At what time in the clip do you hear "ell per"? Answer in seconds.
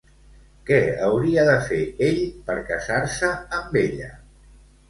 2.07-2.57